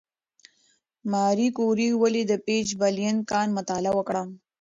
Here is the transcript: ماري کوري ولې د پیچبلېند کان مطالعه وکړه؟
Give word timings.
ماري 1.11 1.47
کوري 1.57 1.89
ولې 2.01 2.21
د 2.27 2.33
پیچبلېند 2.45 3.19
کان 3.31 3.47
مطالعه 3.57 3.93
وکړه؟ 3.95 4.23